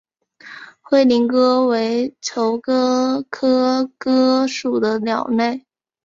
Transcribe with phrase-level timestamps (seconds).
[0.81, 5.67] 灰林鸽为鸠鸽科鸽属的鸟类。